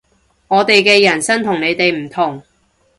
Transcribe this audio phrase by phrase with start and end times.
[0.47, 2.41] 我哋嘅人生同你哋唔同